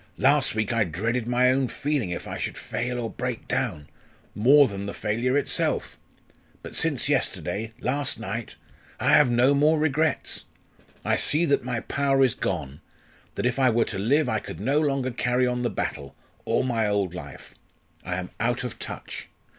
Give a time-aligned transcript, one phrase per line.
[0.17, 3.87] "Last week I dreaded my own feeling if I should fail or break down
[4.33, 5.95] more than the failure itself.
[6.63, 8.55] But since yesterday last night
[8.99, 10.45] I have no more regrets.
[11.05, 12.81] I see that my power is gone
[13.35, 16.15] that if I were to live I could no longer carry on the battle
[16.45, 17.53] or my old life.
[18.03, 19.29] I am out of touch.